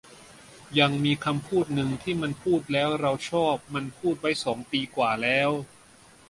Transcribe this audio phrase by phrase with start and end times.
[0.79, 5.49] ยังมีคำพูดนึงที่มันพูดแล้วเราชอบ มันพูดไว้สองปีกว่าแล้ว